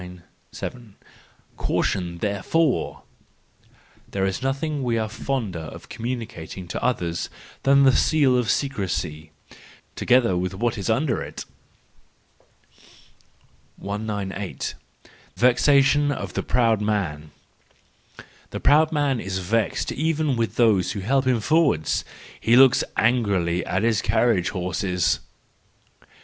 Caution 1.57 2.17
therefore 2.17 3.03
I 3.03 3.67
—There 4.09 4.25
is 4.25 4.41
nothing 4.41 4.81
we 4.81 4.97
are 4.97 5.07
fonder 5.07 5.59
of 5.59 5.89
communicating 5.89 6.67
to 6.69 6.83
others 6.83 7.29
than 7.61 7.83
the 7.83 7.95
seal 7.95 8.35
of 8.35 8.49
secrecy—together 8.49 10.35
with 10.35 10.55
what 10.55 10.79
is 10.79 10.89
under 10.89 11.21
it. 11.21 11.45
198. 13.77 14.73
Vexation 15.35 16.11
of 16.11 16.33
the 16.33 16.41
Proud 16.41 16.81
Man, 16.81 17.29
—The 18.49 18.59
proud 18.59 18.91
man 18.91 19.19
is 19.19 19.37
vexed 19.37 19.91
even 19.91 20.35
with 20.35 20.55
those 20.55 20.93
who 20.93 21.01
help 21.01 21.27
him 21.27 21.39
forward: 21.41 21.87
he 22.39 22.55
looks 22.55 22.83
angrily 22.97 23.63
at 23.67 23.83
his 23.83 24.01
carriage 24.01 24.49
horses! 24.49 25.19